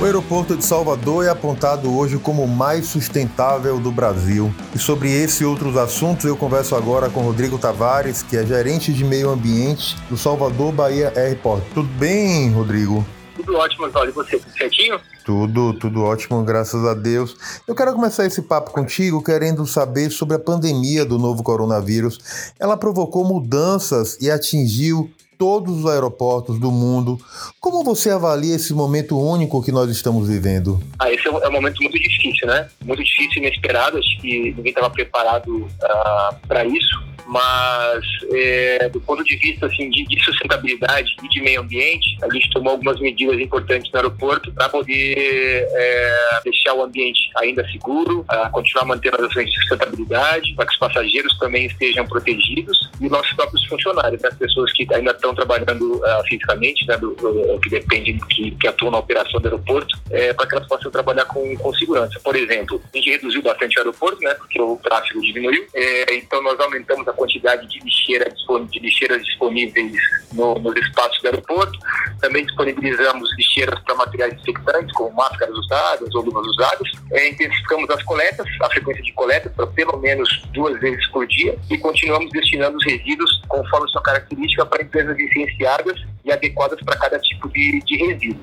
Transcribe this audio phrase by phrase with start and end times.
[0.00, 4.50] O aeroporto de Salvador é apontado hoje como o mais sustentável do Brasil.
[4.74, 8.94] E sobre esse e outros assuntos eu converso agora com Rodrigo Tavares, que é gerente
[8.94, 11.62] de meio ambiente do Salvador Bahia Airport.
[11.74, 13.04] Tudo bem, Rodrigo?
[13.36, 14.10] Tudo ótimo, Oswaldo.
[14.10, 14.98] E você, tudo certinho?
[15.22, 17.36] Tudo, tudo ótimo, graças a Deus.
[17.68, 22.52] Eu quero começar esse papo contigo querendo saber sobre a pandemia do novo coronavírus.
[22.58, 25.10] Ela provocou mudanças e atingiu
[25.40, 27.18] todos os aeroportos do mundo.
[27.58, 30.78] Como você avalia esse momento único que nós estamos vivendo?
[30.98, 32.68] Ah, esse é um, é momento muito difícil, né?
[32.84, 33.96] Muito difícil inesperado.
[33.96, 39.66] Acho que ninguém estava preparado uh, ah, para isso mas é, do ponto de vista
[39.66, 43.98] assim, de, de, sustentabilidade e de meio ambiente, a gente tomou algumas medidas importantes no
[43.98, 50.52] aeroporto para poder é, deixar o ambiente ainda seguro, continuar mantendo as ações de sustentabilidade,
[50.54, 54.72] para que os passageiros também estejam protegidos e os nossos próprios funcionários, né, as pessoas
[54.72, 58.98] que ainda estão trabalhando uh, fisicamente, né, do, do, que dependem, que, que atuam na
[58.98, 62.18] operação do aeroporto, é, para que elas possam trabalhar com, com segurança.
[62.20, 66.42] Por exemplo, a gente reduziu bastante o aeroporto, né, porque o tráfego diminuiu, é, então
[66.42, 68.32] nós aumentamos a quantidade de, lixeira,
[68.70, 69.92] de lixeiras disponíveis
[70.32, 71.78] no, nos espaços do aeroporto.
[72.18, 76.88] Também disponibilizamos lixeiras para materiais infectantes, como máscaras usadas ou luvas usadas.
[77.12, 81.58] É, intensificamos as coletas, a frequência de coleta, para pelo menos duas vezes por dia.
[81.68, 87.18] E continuamos destinando os resíduos, conforme sua característica, para empresas licenciadas e adequadas para cada
[87.18, 88.40] tipo de, de resíduo.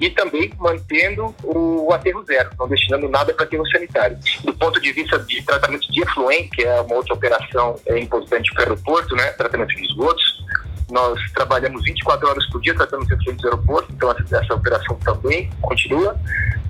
[0.00, 4.18] E também mantendo o aterro zero, não destinando nada para aterro sanitário.
[4.44, 8.52] Do ponto de vista de tratamento de efluente, que é uma outra operação é, importante
[8.52, 10.44] para o aeroporto, né, tratamento de esgotos,
[10.90, 15.50] nós trabalhamos 24 horas por dia tratando os efluentes do aeroporto, então essa, operação também
[15.60, 16.18] continua.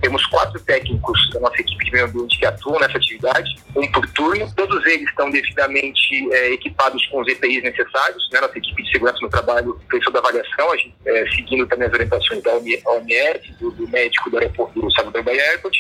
[0.01, 4.07] Temos quatro técnicos da nossa equipe de meio ambiente que atuam nessa atividade, um por
[4.11, 4.49] turno.
[4.55, 8.29] Todos eles estão devidamente é, equipados com os EPIs necessários.
[8.33, 8.41] Né?
[8.41, 11.89] Nossa equipe de segurança no trabalho fez toda a avaliação, a gente, é, seguindo também
[11.89, 15.77] as orientações da OMS, do, do médico do aeroporto do Salvador Bahia Airport,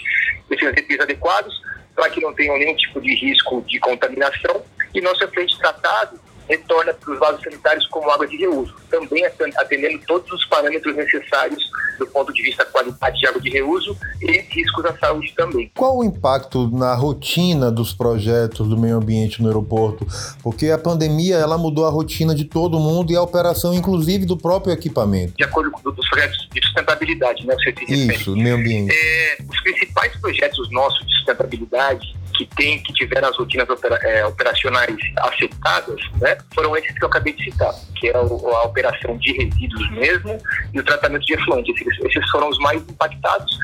[0.50, 1.55] esses EPIs adequados
[1.94, 4.65] para que não tenham nenhum tipo de risco de contaminação.
[4.94, 10.00] E nosso efluente tratado retorna para os vasos sanitários como água de reuso, também atendendo
[10.06, 11.62] todos os parâmetros necessários
[11.98, 15.70] do ponto de vista da qualidade de água de reuso e riscos à saúde também.
[15.76, 20.06] Qual o impacto na rotina dos projetos do meio ambiente no aeroporto?
[20.42, 24.37] Porque a pandemia ela mudou a rotina de todo mundo e a operação, inclusive, do
[24.37, 25.34] próprio equipamento.
[25.37, 27.54] De acordo com os projetos de sustentabilidade, né?
[27.54, 28.94] Você se Isso, meio ambiente.
[28.94, 34.25] É, os principais projetos nossos de sustentabilidade que tem, que tiveram as rotinas opera, é,
[34.25, 39.19] operacionais afetadas, né, foram esses que eu acabei de citar, que é o, a operação
[39.19, 40.38] de resíduos mesmo
[40.72, 41.75] e o tratamento de efluentes.
[41.81, 43.59] Esses, esses foram os mais impactados,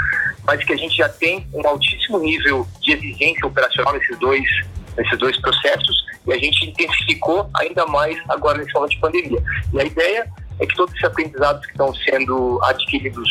[0.45, 4.45] mas que a gente já tem um altíssimo nível de exigência operacional nesses dois,
[4.97, 9.43] nesses dois processos e a gente intensificou ainda mais agora nesse momento de pandemia.
[9.73, 10.27] E a ideia
[10.59, 13.29] é que todos esses aprendizados que estão sendo adquiridos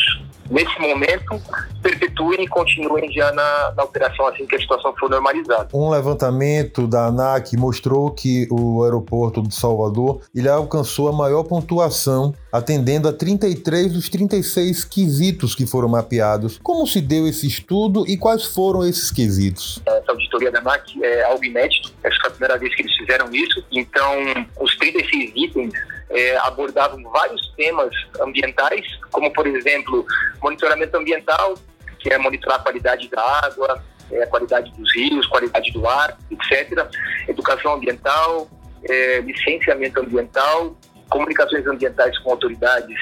[0.50, 1.40] nesse momento,
[1.82, 5.68] perpetuem e continuem já na, na, operação assim que a situação for normalizada.
[5.72, 12.34] Um levantamento da ANAC mostrou que o aeroporto de Salvador ele alcançou a maior pontuação,
[12.52, 16.58] atendendo a 33 dos 36 quesitos que foram mapeados.
[16.62, 19.80] Como se deu esse estudo e quais foram esses quesitos?
[19.86, 23.32] Essa auditoria da ANAC é algo inédito, essa foi a primeira vez que eles fizeram
[23.32, 24.12] isso, então
[24.60, 25.72] os 36 itens
[26.14, 30.06] é, abordavam vários temas ambientais, como por exemplo
[30.40, 31.54] monitoramento ambiental,
[31.98, 33.82] que é monitorar a qualidade da água,
[34.12, 36.88] é, a qualidade dos rios, qualidade do ar, etc.
[37.26, 38.48] Educação ambiental,
[38.88, 40.76] é, licenciamento ambiental,
[41.10, 42.98] comunicações ambientais com autoridades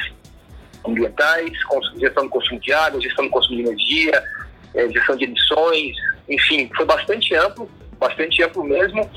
[0.84, 1.52] ambientais,
[1.96, 4.24] gestão do consumo de água, gestão do consumo de energia,
[4.90, 5.96] gestão de emissões,
[6.28, 9.08] enfim, foi bastante amplo, bastante amplo mesmo.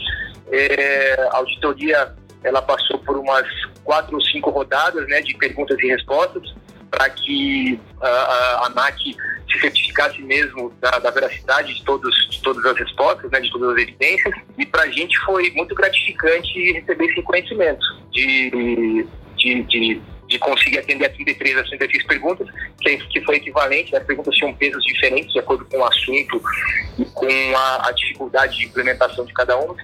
[0.51, 2.13] É, a auditoria
[2.44, 3.47] ela passou por umas
[3.85, 6.53] quatro ou cinco rodadas né, de perguntas e respostas
[6.91, 9.16] para que a, a, a ANAC
[9.51, 13.75] se certificasse mesmo da, da, veracidade de, todos, de todas as respostas, né, de todas
[13.75, 14.34] as evidências.
[14.57, 19.06] E para a gente foi muito gratificante receber esse conhecimento de,
[19.38, 22.47] de, de de conseguir atender a 33 a 36 perguntas,
[22.81, 24.00] que, que foi equivalente, né?
[24.00, 26.42] as perguntas tinham pesos diferentes de acordo com o assunto
[26.98, 29.75] e com a, a dificuldade de implementação de cada uma,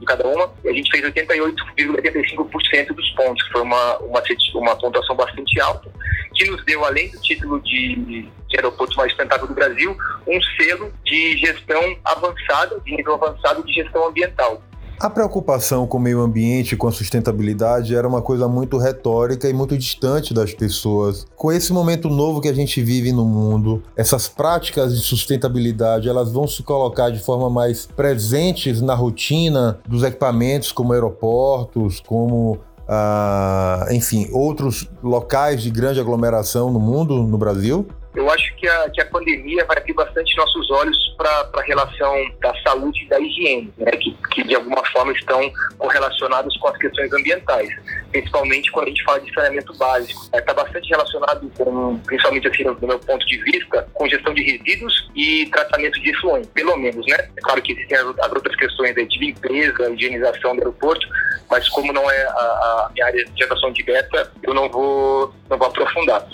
[0.00, 0.52] de cada uma.
[0.64, 4.22] E a gente fez 88,85% dos pontos, que foi uma, uma,
[4.54, 5.90] uma pontuação bastante alta,
[6.34, 10.92] que nos deu, além do título de, de aeroporto mais sustentável do Brasil, um selo
[11.04, 14.62] de gestão avançada, de nível avançado de gestão ambiental.
[15.00, 19.48] A preocupação com o meio ambiente e com a sustentabilidade era uma coisa muito retórica
[19.48, 21.26] e muito distante das pessoas.
[21.34, 26.30] Com esse momento novo que a gente vive no mundo, essas práticas de sustentabilidade, elas
[26.30, 32.58] vão se colocar de forma mais presentes na rotina dos equipamentos como aeroportos, como
[32.90, 37.86] Uh, enfim, outros locais de grande aglomeração no mundo, no Brasil?
[38.14, 42.14] Eu acho que a, que a pandemia vai abrir bastante nossos olhos para a relação
[42.40, 45.40] da saúde e da higiene, né, que, que de alguma forma estão
[45.78, 47.68] correlacionados com as questões ambientais,
[48.10, 50.24] principalmente quando a gente fala de saneamento básico.
[50.24, 54.34] Está é, tá bastante relacionado com, principalmente assim, no, meu ponto de vista, com gestão
[54.34, 57.16] de resíduos e tratamento de efluente, pelo menos, né?
[57.36, 61.06] É claro que existem as, as outras questões de limpeza, higienização do aeroporto,
[61.48, 65.56] mas como não é a, a minha área de atuação direta, eu não vou, não
[65.58, 66.26] vou aprofundar.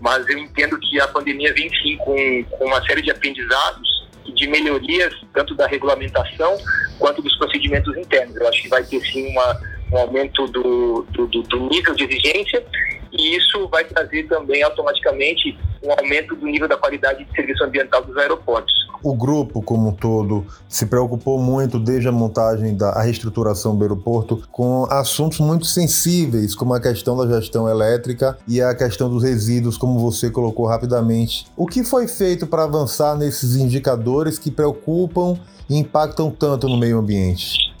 [0.00, 4.32] Mas eu entendo que a pandemia vem sim com, com uma série de aprendizados e
[4.32, 6.56] de melhorias, tanto da regulamentação
[6.98, 8.36] quanto dos procedimentos internos.
[8.36, 9.60] Eu acho que vai ter sim uma,
[9.92, 12.64] um aumento do, do, do nível de exigência
[13.12, 18.04] e isso vai trazer também automaticamente um aumento do nível da qualidade de serviço ambiental
[18.04, 18.74] dos aeroportos.
[19.02, 24.42] O grupo, como um todo, se preocupou muito desde a montagem da reestruturação do aeroporto
[24.50, 29.76] com assuntos muito sensíveis, como a questão da gestão elétrica e a questão dos resíduos,
[29.76, 31.46] como você colocou rapidamente.
[31.56, 35.38] O que foi feito para avançar nesses indicadores que preocupam
[35.68, 37.75] e impactam tanto no meio ambiente?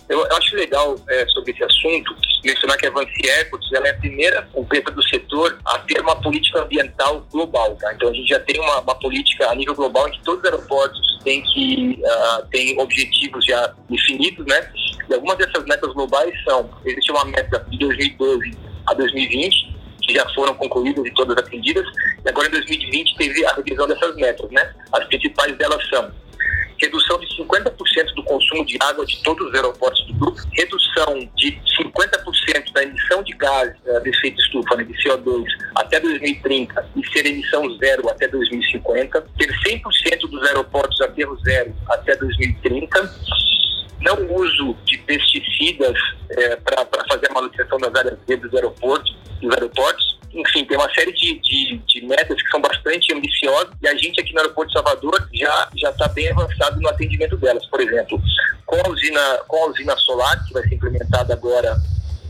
[0.46, 2.14] Acho legal é, sobre esse assunto
[2.44, 6.14] mencionar que a Vinci Airports ela é a primeira empresa do setor a ter uma
[6.22, 7.74] política ambiental global.
[7.80, 7.92] Tá?
[7.92, 10.44] Então a gente já tem uma, uma política a nível global em que todos os
[10.44, 14.70] aeroportos têm que uh, têm objetivos já definidos, né?
[15.10, 18.56] E algumas dessas metas globais são existe uma meta de 2012
[18.86, 21.84] a 2020 que já foram concluídas e todas atendidas.
[22.24, 24.72] E agora em 2020 teve a revisão dessas metas, né?
[24.92, 26.12] As principais delas são
[26.80, 31.60] redução de 50% do consumo de água de todos os aeroportos do grupo, redução de
[31.80, 35.44] 50% da emissão de gás uh, de efeito estufa, né, de CO2,
[35.74, 42.16] até 2030 e ser emissão zero até 2050, ter 100% dos aeroportos aterro zero até
[42.16, 43.14] 2030,
[44.00, 45.96] não uso de pesticidas
[46.30, 50.92] é, para fazer a manutenção das áreas verdes dos aeroportos, dos aeroportos, enfim, tem uma
[50.92, 54.68] série de, de, de, metas que são bastante ambiciosas e a gente aqui no aeroporto
[54.68, 57.64] de Salvador já já está bem avançado no atendimento delas.
[57.66, 58.20] Por exemplo,
[58.66, 61.76] com a usina, com a usina solar, que vai ser implementada agora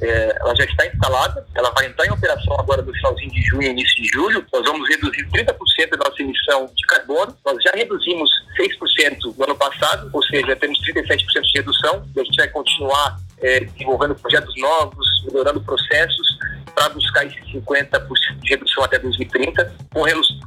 [0.01, 3.63] é, ela já está instalada, ela vai entrar em operação agora no finalzinho de junho,
[3.63, 4.45] início de julho.
[4.53, 7.37] Nós vamos reduzir 30% da nossa emissão de carbono.
[7.45, 12.07] Nós já reduzimos 6% no ano passado, ou seja, temos 37% de redução.
[12.15, 16.39] E a gente vai continuar é, desenvolvendo projetos novos, melhorando processos
[16.77, 19.75] para buscar esses 50% de redução até 2030.
[19.91, 20.03] Com,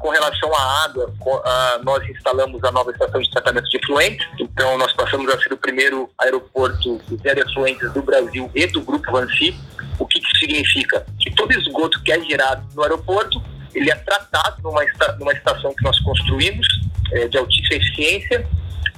[0.10, 1.12] relação à água,
[1.84, 5.58] nós instalamos a nova estação de tratamento de efluentes, então nós passamos a ser o
[5.58, 9.60] primeiro aeroporto zero efluentes do Brasil e do Grupo Vansi.
[9.98, 11.04] O que, que significa?
[11.20, 13.42] Que todo esgoto que é gerado no aeroporto,
[13.74, 16.68] ele é tratado numa, esta, numa estação que nós construímos,
[17.12, 18.48] é, de altíssima eficiência,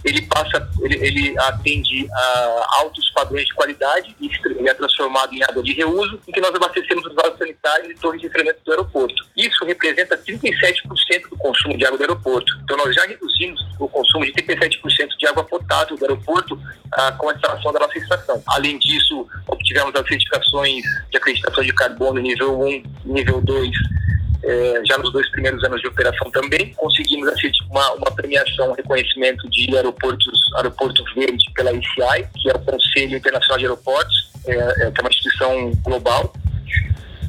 [0.03, 4.29] ele passa, ele, ele atende a altos padrões de qualidade e
[4.67, 8.21] é transformado em água de reuso, em que nós abastecemos os vasos sanitários e torres
[8.21, 9.25] de enfrentamento do aeroporto.
[9.35, 12.53] Isso representa 37% do consumo de água do aeroporto.
[12.63, 16.59] Então nós já reduzimos o consumo de 37% de água potável do aeroporto
[16.93, 18.41] ah, com a instalação da nossa estação.
[18.47, 23.69] Além disso, obtivemos as certificações de acreditação de carbono nível 1 nível 2
[24.43, 26.73] é, já nos dois primeiros anos de operação também.
[26.73, 32.49] Conseguimos assim, tipo, uma, uma premiação, um reconhecimento de aeroportos, aeroporto verde pela ICI, que
[32.49, 36.33] é o Conselho Internacional de Aeroportos, é, é, que é uma instituição global.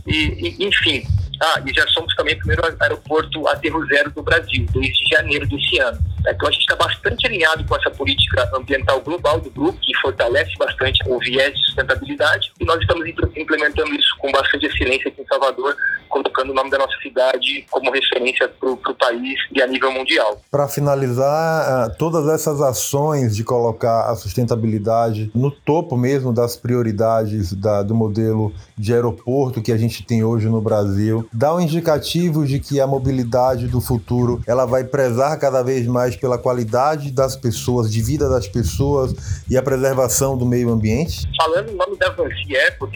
[0.07, 1.05] E, e, enfim,
[1.41, 5.79] ah, e já somos também o primeiro aeroporto aterro zero do Brasil, desde janeiro desse
[5.81, 5.99] ano.
[6.21, 10.53] Então a gente está bastante alinhado com essa política ambiental global do grupo, que fortalece
[10.57, 15.27] bastante o viés de sustentabilidade, e nós estamos implementando isso com bastante excelência aqui em
[15.27, 15.77] Salvador,
[16.13, 20.41] colocando o nome da nossa cidade como referência para o país e a nível mundial.
[20.51, 27.55] Para finalizar, eh, todas essas ações de colocar a sustentabilidade no topo mesmo das prioridades
[27.55, 32.45] da, do modelo de aeroporto que a gente tem hoje no Brasil, dá um indicativo
[32.45, 37.35] de que a mobilidade do futuro ela vai prezar cada vez mais pela qualidade das
[37.35, 39.15] pessoas, de vida das pessoas
[39.49, 41.27] e a preservação do meio ambiente?
[41.37, 42.93] Falando em nome da Vancy Airport,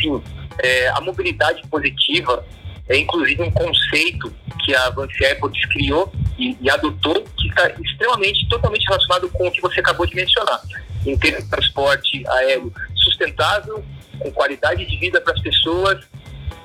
[0.00, 0.22] sim,
[0.62, 2.44] é, a mobilidade positiva
[2.90, 8.48] é inclusive um conceito que a Vancy Airports criou e, e adotou, que está extremamente,
[8.48, 10.60] totalmente relacionado com o que você acabou de mencionar,
[11.06, 13.84] em termos de transporte aéreo sustentável,
[14.18, 16.04] com qualidade de vida para as pessoas,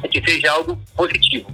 [0.04, 1.48] e que seja algo positivo.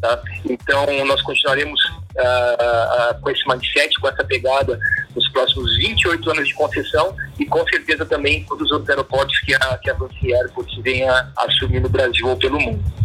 [0.00, 0.20] Tá?
[0.48, 4.78] Então, nós continuaremos uh, uh, com esse mindset, com essa pegada
[5.14, 9.54] nos próximos 28 anos de concessão e com certeza também todos os outros aeroportos que
[9.54, 13.03] a, que a Vancy Airports venha assumir no Brasil ou pelo mundo.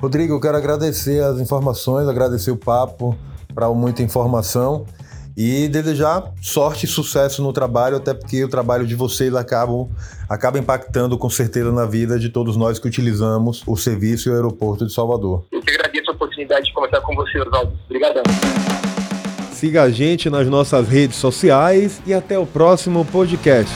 [0.00, 3.16] Rodrigo, eu quero agradecer as informações, agradecer o papo
[3.54, 4.84] para muita informação
[5.36, 9.86] e desejar sorte e sucesso no trabalho, até porque o trabalho de vocês acaba,
[10.28, 14.34] acaba impactando com certeza na vida de todos nós que utilizamos o serviço e o
[14.34, 15.44] aeroporto de Salvador.
[15.52, 17.72] Eu que agradeço a oportunidade de conversar com você, Oswaldo.
[17.86, 18.22] Obrigadão.
[19.52, 23.72] Siga a gente nas nossas redes sociais e até o próximo podcast.